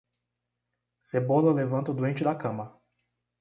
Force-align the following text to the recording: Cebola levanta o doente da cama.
Cebola 0.97 1.53
levanta 1.53 1.91
o 1.91 1.93
doente 1.93 2.23
da 2.23 2.33
cama. 2.33 2.75